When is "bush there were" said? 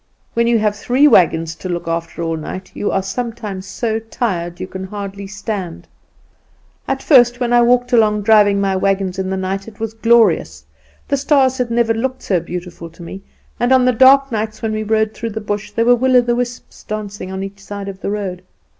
15.39-15.93